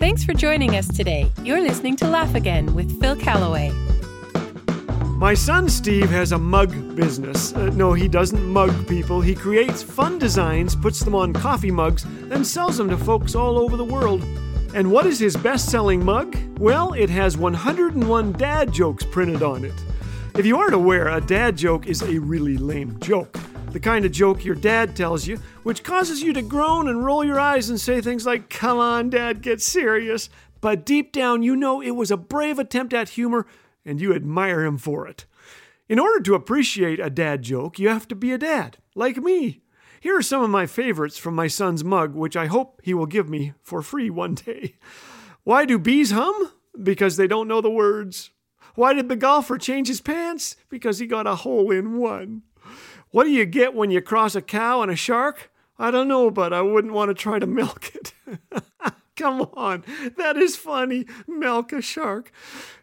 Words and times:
Thanks 0.00 0.24
for 0.24 0.32
joining 0.32 0.76
us 0.76 0.88
today. 0.88 1.30
You're 1.42 1.60
listening 1.60 1.94
to 1.96 2.08
Laugh 2.08 2.34
Again 2.34 2.74
with 2.74 2.98
Phil 3.02 3.14
Callaway. 3.14 3.68
My 5.18 5.34
son 5.34 5.68
Steve 5.68 6.08
has 6.08 6.32
a 6.32 6.38
mug 6.38 6.96
business. 6.96 7.52
Uh, 7.52 7.66
no, 7.74 7.92
he 7.92 8.08
doesn't 8.08 8.42
mug 8.46 8.88
people. 8.88 9.20
He 9.20 9.34
creates 9.34 9.82
fun 9.82 10.18
designs, 10.18 10.74
puts 10.74 11.00
them 11.00 11.14
on 11.14 11.34
coffee 11.34 11.70
mugs, 11.70 12.04
and 12.30 12.46
sells 12.46 12.78
them 12.78 12.88
to 12.88 12.96
folks 12.96 13.34
all 13.34 13.58
over 13.58 13.76
the 13.76 13.84
world. 13.84 14.22
And 14.74 14.90
what 14.90 15.04
is 15.04 15.18
his 15.18 15.36
best 15.36 15.68
selling 15.68 16.02
mug? 16.02 16.34
Well, 16.58 16.94
it 16.94 17.10
has 17.10 17.36
101 17.36 18.32
dad 18.32 18.72
jokes 18.72 19.04
printed 19.04 19.42
on 19.42 19.66
it. 19.66 19.84
If 20.34 20.46
you 20.46 20.56
aren't 20.56 20.74
aware, 20.74 21.08
a 21.08 21.20
dad 21.20 21.58
joke 21.58 21.86
is 21.86 22.00
a 22.00 22.18
really 22.18 22.56
lame 22.56 22.98
joke. 23.00 23.36
The 23.72 23.80
kind 23.80 24.04
of 24.04 24.10
joke 24.10 24.44
your 24.44 24.56
dad 24.56 24.96
tells 24.96 25.28
you, 25.28 25.36
which 25.62 25.84
causes 25.84 26.22
you 26.22 26.32
to 26.32 26.42
groan 26.42 26.88
and 26.88 27.04
roll 27.04 27.24
your 27.24 27.38
eyes 27.38 27.70
and 27.70 27.80
say 27.80 28.00
things 28.00 28.26
like, 28.26 28.50
Come 28.50 28.78
on, 28.78 29.10
dad, 29.10 29.42
get 29.42 29.62
serious. 29.62 30.28
But 30.60 30.84
deep 30.84 31.12
down, 31.12 31.42
you 31.44 31.54
know 31.54 31.80
it 31.80 31.92
was 31.92 32.10
a 32.10 32.16
brave 32.16 32.58
attempt 32.58 32.92
at 32.92 33.10
humor 33.10 33.46
and 33.84 34.00
you 34.00 34.12
admire 34.12 34.64
him 34.64 34.76
for 34.76 35.06
it. 35.06 35.24
In 35.88 35.98
order 35.98 36.20
to 36.22 36.34
appreciate 36.34 37.00
a 37.00 37.10
dad 37.10 37.42
joke, 37.42 37.78
you 37.78 37.88
have 37.88 38.08
to 38.08 38.14
be 38.14 38.32
a 38.32 38.38
dad, 38.38 38.78
like 38.94 39.16
me. 39.16 39.62
Here 40.00 40.16
are 40.16 40.22
some 40.22 40.42
of 40.42 40.50
my 40.50 40.66
favorites 40.66 41.16
from 41.18 41.34
my 41.34 41.46
son's 41.46 41.84
mug, 41.84 42.14
which 42.14 42.36
I 42.36 42.46
hope 42.46 42.80
he 42.82 42.94
will 42.94 43.06
give 43.06 43.28
me 43.28 43.52
for 43.62 43.82
free 43.82 44.10
one 44.10 44.34
day. 44.34 44.76
Why 45.44 45.64
do 45.64 45.78
bees 45.78 46.10
hum? 46.10 46.52
Because 46.82 47.16
they 47.16 47.26
don't 47.26 47.48
know 47.48 47.60
the 47.60 47.70
words. 47.70 48.30
Why 48.74 48.94
did 48.94 49.08
the 49.08 49.16
golfer 49.16 49.58
change 49.58 49.88
his 49.88 50.00
pants? 50.00 50.56
Because 50.68 50.98
he 50.98 51.06
got 51.06 51.26
a 51.26 51.36
hole 51.36 51.70
in 51.70 51.98
one. 51.98 52.42
What 53.10 53.24
do 53.24 53.30
you 53.30 53.44
get 53.44 53.74
when 53.74 53.90
you 53.90 54.00
cross 54.00 54.34
a 54.34 54.42
cow 54.42 54.82
and 54.82 54.90
a 54.90 54.96
shark? 54.96 55.50
I 55.78 55.90
don't 55.90 56.08
know, 56.08 56.30
but 56.30 56.52
I 56.52 56.62
wouldn't 56.62 56.92
want 56.92 57.08
to 57.08 57.14
try 57.14 57.38
to 57.38 57.46
milk 57.60 57.92
it. 57.94 58.12
Come 59.16 59.42
on, 59.54 59.84
that 60.16 60.36
is 60.36 60.56
funny. 60.56 61.06
Milk 61.26 61.72
a 61.72 61.82
shark. 61.82 62.32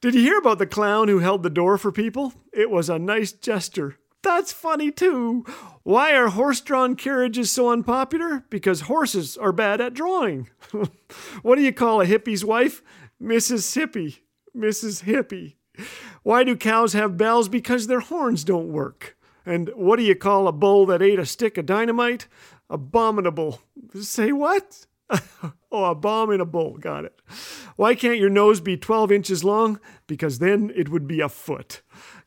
Did 0.00 0.14
you 0.14 0.22
hear 0.22 0.38
about 0.38 0.58
the 0.58 0.66
clown 0.66 1.08
who 1.08 1.18
held 1.18 1.42
the 1.42 1.50
door 1.50 1.76
for 1.76 1.92
people? 1.92 2.32
It 2.52 2.70
was 2.70 2.88
a 2.88 2.98
nice 2.98 3.32
gesture. 3.32 3.98
That's 4.22 4.52
funny 4.52 4.90
too. 4.90 5.44
Why 5.82 6.14
are 6.14 6.28
horse 6.28 6.60
drawn 6.60 6.94
carriages 6.94 7.50
so 7.50 7.70
unpopular? 7.70 8.44
Because 8.50 8.82
horses 8.82 9.36
are 9.36 9.52
bad 9.52 9.80
at 9.80 9.94
drawing. 9.94 10.48
what 11.42 11.56
do 11.56 11.62
you 11.62 11.72
call 11.72 12.00
a 12.00 12.06
hippie's 12.06 12.44
wife? 12.44 12.82
Mrs. 13.20 13.76
Hippie. 13.76 14.20
Mrs. 14.56 15.04
Hippie. 15.04 15.56
Why 16.22 16.44
do 16.44 16.56
cows 16.56 16.92
have 16.92 17.16
bells? 17.16 17.48
Because 17.48 17.88
their 17.88 18.00
horns 18.00 18.44
don't 18.44 18.72
work. 18.72 19.16
And 19.44 19.70
what 19.74 19.96
do 19.96 20.02
you 20.02 20.14
call 20.14 20.48
a 20.48 20.52
bull 20.52 20.86
that 20.86 21.02
ate 21.02 21.18
a 21.18 21.26
stick 21.26 21.58
of 21.58 21.66
dynamite? 21.66 22.28
Abominable. 22.70 23.60
Say 24.00 24.32
what? 24.32 24.86
oh, 25.72 25.84
abominable. 25.84 26.78
Got 26.78 27.04
it. 27.04 27.20
Why 27.76 27.94
can't 27.94 28.18
your 28.18 28.30
nose 28.30 28.60
be 28.60 28.76
12 28.76 29.12
inches 29.12 29.44
long? 29.44 29.80
Because 30.06 30.38
then 30.38 30.72
it 30.74 30.88
would 30.88 31.06
be 31.06 31.20
a 31.20 31.28
foot. 31.28 31.82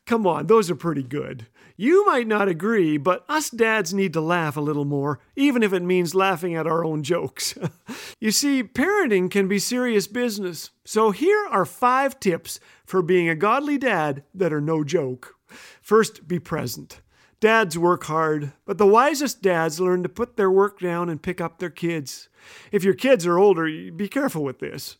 Come 0.06 0.26
on, 0.26 0.46
those 0.46 0.70
are 0.70 0.76
pretty 0.76 1.02
good. 1.02 1.46
You 1.76 2.06
might 2.06 2.26
not 2.26 2.48
agree, 2.48 2.96
but 2.96 3.24
us 3.28 3.50
dads 3.50 3.92
need 3.92 4.12
to 4.14 4.20
laugh 4.20 4.56
a 4.56 4.62
little 4.62 4.86
more, 4.86 5.18
even 5.34 5.62
if 5.62 5.72
it 5.72 5.82
means 5.82 6.14
laughing 6.14 6.54
at 6.54 6.66
our 6.66 6.84
own 6.84 7.02
jokes. 7.02 7.58
you 8.20 8.30
see, 8.30 8.62
parenting 8.62 9.30
can 9.30 9.46
be 9.46 9.58
serious 9.58 10.06
business. 10.06 10.70
So 10.84 11.10
here 11.10 11.46
are 11.50 11.66
five 11.66 12.18
tips 12.18 12.60
for 12.86 13.02
being 13.02 13.28
a 13.28 13.34
godly 13.34 13.76
dad 13.76 14.22
that 14.32 14.52
are 14.52 14.60
no 14.60 14.84
joke. 14.84 15.34
First, 15.82 16.26
be 16.26 16.38
present. 16.38 17.00
Dads 17.38 17.76
work 17.76 18.04
hard, 18.04 18.52
but 18.64 18.78
the 18.78 18.86
wisest 18.86 19.42
dads 19.42 19.78
learn 19.78 20.02
to 20.02 20.08
put 20.08 20.36
their 20.36 20.50
work 20.50 20.80
down 20.80 21.10
and 21.10 21.22
pick 21.22 21.38
up 21.40 21.58
their 21.58 21.70
kids. 21.70 22.30
If 22.72 22.82
your 22.82 22.94
kids 22.94 23.26
are 23.26 23.38
older, 23.38 23.64
be 23.92 24.08
careful 24.08 24.42
with 24.42 24.58
this. 24.58 24.96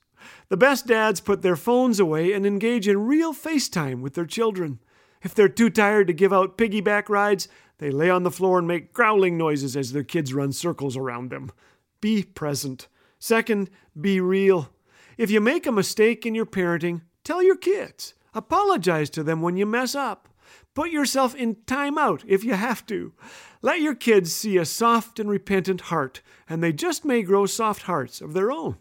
The 0.48 0.56
best 0.56 0.86
dads 0.86 1.20
put 1.20 1.40
their 1.40 1.56
phones 1.56 1.98
away 1.98 2.32
and 2.32 2.44
engage 2.44 2.88
in 2.88 3.06
real 3.06 3.32
FaceTime 3.32 4.02
with 4.02 4.14
their 4.14 4.26
children. 4.26 4.80
If 5.22 5.34
they're 5.34 5.48
too 5.48 5.70
tired 5.70 6.08
to 6.08 6.12
give 6.12 6.32
out 6.32 6.58
piggyback 6.58 7.08
rides, 7.08 7.48
they 7.78 7.90
lay 7.90 8.10
on 8.10 8.22
the 8.22 8.30
floor 8.30 8.58
and 8.58 8.68
make 8.68 8.92
growling 8.92 9.38
noises 9.38 9.76
as 9.76 9.92
their 9.92 10.04
kids 10.04 10.34
run 10.34 10.52
circles 10.52 10.96
around 10.96 11.30
them. 11.30 11.50
Be 12.00 12.22
present. 12.22 12.88
Second, 13.18 13.70
be 13.98 14.20
real. 14.20 14.70
If 15.16 15.30
you 15.30 15.40
make 15.40 15.66
a 15.66 15.72
mistake 15.72 16.26
in 16.26 16.34
your 16.34 16.46
parenting, 16.46 17.00
tell 17.24 17.42
your 17.42 17.56
kids. 17.56 18.14
Apologize 18.34 19.08
to 19.10 19.22
them 19.22 19.40
when 19.40 19.56
you 19.56 19.64
mess 19.64 19.94
up. 19.94 20.28
Put 20.74 20.90
yourself 20.90 21.34
in 21.34 21.56
timeout 21.66 22.22
if 22.26 22.44
you 22.44 22.54
have 22.54 22.84
to. 22.86 23.12
Let 23.62 23.80
your 23.80 23.94
kids 23.94 24.34
see 24.34 24.56
a 24.58 24.64
soft 24.64 25.18
and 25.18 25.28
repentant 25.28 25.82
heart, 25.82 26.20
and 26.48 26.62
they 26.62 26.72
just 26.72 27.04
may 27.04 27.22
grow 27.22 27.46
soft 27.46 27.82
hearts 27.82 28.20
of 28.20 28.34
their 28.34 28.50
own. 28.50 28.76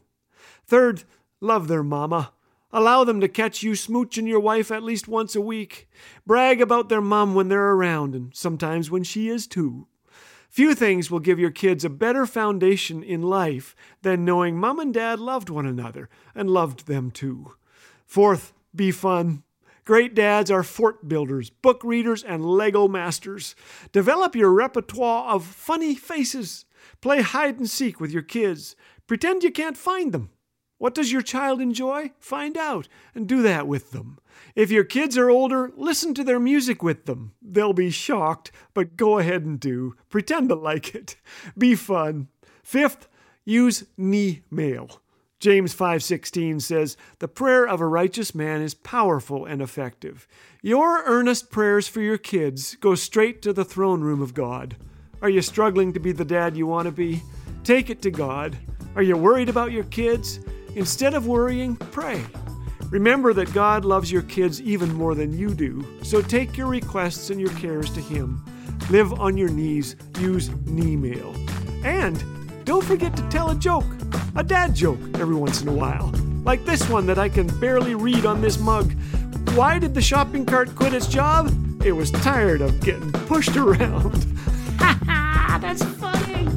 Third, 0.68 1.04
love 1.40 1.68
their 1.68 1.84
mama. 1.84 2.34
Allow 2.72 3.06
them 3.06 3.22
to 3.22 3.30
catch 3.30 3.64
you 3.64 3.72
smooching 3.72 4.28
your 4.28 4.42
wife 4.42 4.70
at 4.70 4.84
least 4.84 5.08
once 5.08 5.36
a 5.36 5.42
week. 5.42 5.88
Brag 6.26 6.60
about 6.60 6.90
their 6.90 7.02
mom 7.02 7.34
when 7.34 7.48
they're 7.48 7.72
around, 7.72 8.14
and 8.14 8.36
sometimes 8.36 8.92
when 8.92 9.04
she 9.04 9.30
is 9.30 9.48
too. 9.48 9.88
Few 10.50 10.76
things 10.76 11.10
will 11.10 11.20
give 11.20 11.40
your 11.40 11.52
kids 11.52 11.86
a 11.86 11.90
better 11.90 12.26
foundation 12.26 13.02
in 13.02 13.22
life 13.22 13.76
than 14.02 14.26
knowing 14.26 14.58
mom 14.58 14.80
and 14.80 14.94
dad 14.94 15.20
loved 15.20 15.50
one 15.50 15.66
another 15.66 16.10
and 16.34 16.50
loved 16.50 16.88
them 16.88 17.12
too. 17.12 17.54
Fourth, 18.06 18.54
be 18.76 18.92
fun. 18.92 19.44
Great 19.86 20.16
dads 20.16 20.50
are 20.50 20.64
fort 20.64 21.08
builders, 21.08 21.52
book 21.52 21.84
readers, 21.84 22.24
and 22.24 22.44
Lego 22.44 22.88
masters. 22.88 23.56
Develop 23.92 24.36
your 24.36 24.52
repertoire 24.52 25.32
of 25.32 25.46
funny 25.46 25.94
faces. 25.94 26.66
Play 27.02 27.22
hide 27.22 27.60
and 27.60 27.70
seek 27.70 28.00
with 28.00 28.10
your 28.10 28.24
kids. 28.24 28.76
Pretend 29.06 29.44
you 29.44 29.52
can't 29.52 29.78
find 29.78 30.12
them. 30.12 30.32
What 30.80 30.96
does 30.96 31.12
your 31.12 31.22
child 31.22 31.62
enjoy? 31.62 32.12
Find 32.18 32.58
out 32.58 32.88
and 33.14 33.28
do 33.28 33.44
that 33.44 33.68
with 33.68 33.92
them. 33.92 34.18
If 34.56 34.72
your 34.72 34.84
kids 34.84 35.20
are 35.20 35.30
older, 35.30 35.72
listen 35.76 36.16
to 36.16 36.24
their 36.24 36.40
music 36.40 36.82
with 36.82 37.06
them. 37.06 37.34
They'll 37.40 37.72
be 37.72 37.92
shocked, 37.92 38.52
but 38.74 38.98
go 38.98 39.20
ahead 39.20 39.46
and 39.46 39.60
do. 39.60 39.96
Pretend 40.10 40.50
to 40.50 40.56
like 40.56 40.96
it. 40.96 41.16
Be 41.56 41.76
fun. 41.76 42.30
Fifth, 42.64 43.08
use 43.46 43.86
knee 43.98 44.42
mail. 44.50 45.00
James 45.40 45.74
5:16 45.74 46.60
says, 46.60 46.96
"The 47.20 47.28
prayer 47.28 47.68
of 47.68 47.82
a 47.82 47.88
righteous 47.88 48.34
man 48.34 48.62
is 48.62 48.74
powerful 48.74 49.46
and 49.46 49.62
effective." 49.62 50.28
Your 50.62 51.04
earnest 51.06 51.52
prayers 51.52 51.88
for 51.88 52.02
your 52.02 52.18
kids 52.18 52.76
go 52.80 52.96
straight 52.96 53.42
to 53.42 53.54
the 53.54 53.66
throne 53.66 54.02
room 54.02 54.22
of 54.22 54.34
God. 54.34 54.78
Are 55.22 55.30
you 55.30 55.42
struggling 55.42 55.94
to 55.94 56.00
be 56.00 56.12
the 56.12 56.26
dad 56.26 56.56
you 56.56 56.68
want 56.68 56.86
to 56.86 56.92
be? 56.92 57.22
Take 57.64 57.90
it 57.90 58.02
to 58.04 58.12
God. 58.12 58.58
Are 58.96 59.04
you 59.04 59.18
worried 59.18 59.50
about 59.50 59.72
your 59.72 59.84
kids? 59.86 60.40
Instead 60.76 61.14
of 61.14 61.28
worrying, 61.28 61.76
pray. 61.76 62.22
Remember 62.92 63.34
that 63.34 63.54
God 63.54 63.84
loves 63.84 64.12
your 64.12 64.22
kids 64.22 64.62
even 64.62 64.94
more 64.94 65.16
than 65.16 65.38
you 65.38 65.54
do, 65.54 65.84
so 66.04 66.22
take 66.22 66.58
your 66.58 66.68
requests 66.68 67.30
and 67.30 67.42
your 67.42 67.50
cares 67.52 67.90
to 67.92 68.00
Him. 68.00 68.44
Live 68.90 69.12
on 69.14 69.36
your 69.36 69.50
knees, 69.50 69.96
use 70.20 70.50
knee 70.66 70.96
mail. 70.96 71.34
And 71.84 72.24
don't 72.66 72.84
forget 72.84 73.16
to 73.16 73.22
tell 73.30 73.52
a 73.52 73.56
joke, 73.56 73.86
a 74.36 74.44
dad 74.44 74.74
joke, 74.74 75.00
every 75.20 75.36
once 75.36 75.62
in 75.62 75.68
a 75.68 75.72
while. 75.72 76.12
Like 76.44 76.66
this 76.66 76.90
one 76.90 77.06
that 77.06 77.20
I 77.20 77.30
can 77.30 77.48
barely 77.60 77.94
read 77.94 78.26
on 78.26 78.42
this 78.42 78.60
mug. 78.60 78.92
Why 79.54 79.78
did 79.78 79.94
the 79.94 80.02
shopping 80.02 80.48
cart 80.48 80.76
quit 80.76 80.94
its 80.94 81.06
job? 81.06 81.54
It 81.86 81.92
was 81.92 82.10
tired 82.10 82.62
of 82.62 82.82
getting 82.82 83.12
pushed 83.12 83.56
around. 83.56 84.26
Ha 84.80 85.00
ha, 85.06 85.60
that's 85.62 85.84
funny. 85.84 86.50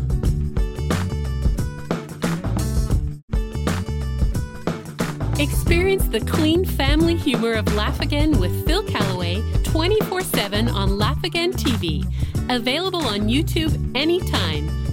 Experience 5.38 6.08
the 6.08 6.20
clean 6.20 6.64
family 6.64 7.16
humor 7.16 7.52
of 7.52 7.72
Laugh 7.74 8.00
Again 8.00 8.40
with 8.40 8.66
Phil 8.66 8.82
Callaway 8.84 9.42
24 9.64 10.22
7 10.22 10.68
on 10.68 10.96
Laugh 10.96 11.22
Again 11.22 11.52
TV. 11.52 12.02
Available 12.48 13.06
on 13.06 13.28
YouTube 13.28 13.94
anytime. 13.94 14.87